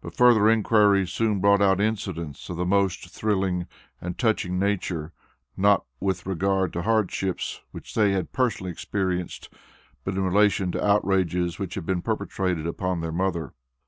But 0.00 0.16
further 0.16 0.48
inquiries 0.50 1.12
soon 1.12 1.38
brought 1.38 1.62
out 1.62 1.80
incidents 1.80 2.48
of 2.50 2.56
the 2.56 2.66
most 2.66 3.08
thrilling 3.10 3.68
and 4.00 4.18
touching 4.18 4.58
nature 4.58 5.12
not 5.56 5.84
with 6.00 6.26
regard 6.26 6.72
to 6.72 6.82
hardships 6.82 7.60
which 7.70 7.94
they 7.94 8.10
had 8.10 8.32
personally 8.32 8.72
experienced, 8.72 9.50
but 10.02 10.14
in 10.14 10.24
relation 10.24 10.72
to 10.72 10.84
outrages 10.84 11.60
which 11.60 11.76
had 11.76 11.86
been 11.86 12.02
perpetrated 12.02 12.66
upon 12.66 13.02
their 13.02 13.12
mother. 13.12 13.52